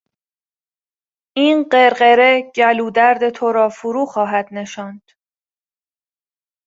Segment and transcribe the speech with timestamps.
[1.35, 5.11] این غرغره گلو درد تو را فرو خواهد نشاند.